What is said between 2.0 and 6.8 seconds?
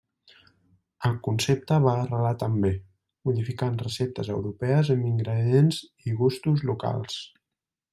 arrelar també, modificant receptes europees amb ingredients i gustos